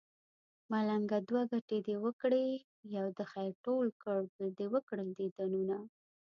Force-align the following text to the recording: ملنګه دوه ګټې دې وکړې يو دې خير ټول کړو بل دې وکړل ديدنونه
ملنګه 0.71 1.17
دوه 1.29 1.41
ګټې 1.51 1.77
دې 1.87 1.95
وکړې 2.05 2.45
يو 2.95 3.07
دې 3.17 3.25
خير 3.31 3.51
ټول 3.65 3.87
کړو 4.01 4.21
بل 4.35 4.49
دې 4.57 4.67
وکړل 4.73 5.07
ديدنونه 5.19 5.77